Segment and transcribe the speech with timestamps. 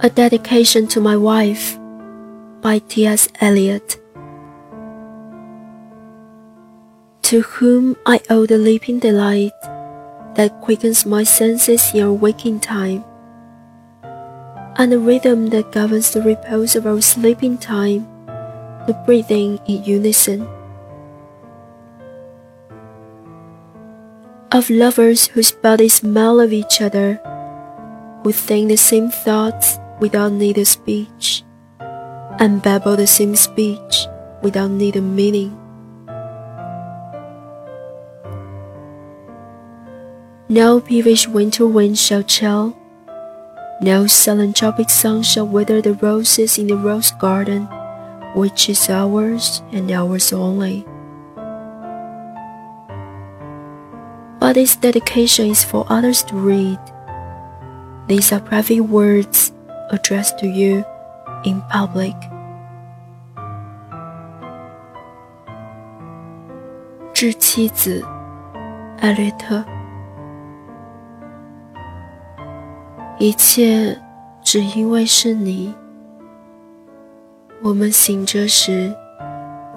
[0.00, 1.76] A Dedication to My Wife
[2.60, 3.28] by T.S.
[3.40, 3.98] Eliot.
[7.22, 9.58] To whom I owe the leaping delight
[10.36, 13.02] that quickens my senses in our waking time,
[14.78, 18.06] and the rhythm that governs the repose of our sleeping time,
[18.86, 20.46] the breathing in unison.
[24.52, 27.18] Of lovers whose bodies smell of each other,
[28.22, 31.44] who think the same thoughts without need of speech,
[32.38, 34.06] and babble the same speech
[34.42, 35.56] without need of meaning.
[40.48, 42.76] No peevish winter wind shall chill,
[43.80, 47.68] no sullen tropic sun shall wither the roses in the rose garden,
[48.34, 50.86] which is ours and ours only.
[54.40, 56.78] But this dedication is for others to read.
[58.06, 59.52] These are private words
[59.90, 60.84] Address to you
[61.44, 62.14] in public.
[67.14, 68.04] 致妻子
[69.00, 69.64] 艾略特，
[73.18, 73.98] 一切
[74.42, 75.74] 只因为是你。
[77.62, 78.94] 我们醒着时，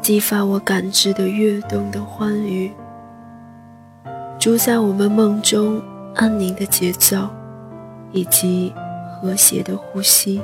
[0.01, 2.69] 激发我感知的跃动的欢愉，
[4.37, 5.81] 主宰我们梦中
[6.15, 7.29] 安宁的节奏，
[8.11, 8.73] 以及。
[9.21, 10.41] 和谐的呼吸，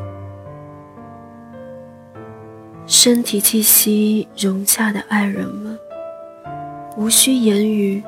[2.85, 5.77] 身体气息融洽的爱人们，
[6.95, 8.03] 无需言语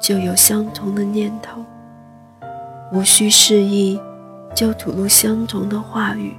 [0.00, 1.62] 就有相同的念头，
[2.90, 4.00] 无需示意
[4.54, 6.34] 就吐露相同的话语。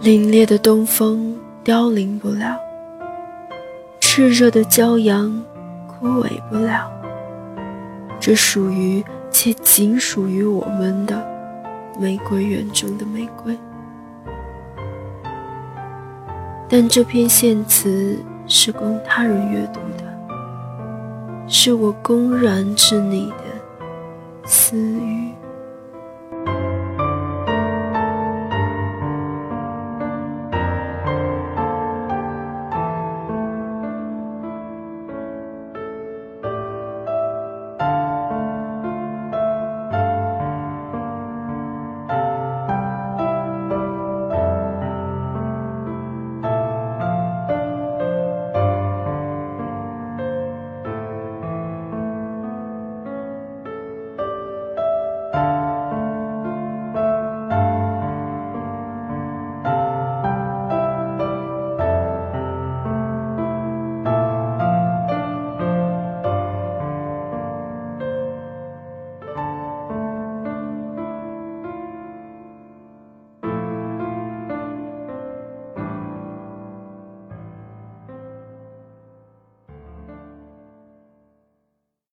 [0.00, 2.56] 凛冽的东风凋零不了，
[4.00, 5.44] 炽热的骄阳
[5.88, 6.99] 枯萎不了。
[8.20, 11.26] 这属于且仅属于我们的
[11.98, 13.58] 玫瑰园中的玫瑰，
[16.68, 23.44] 但这篇献词是供他人阅读的，是我公然致你的
[24.44, 25.29] 私语。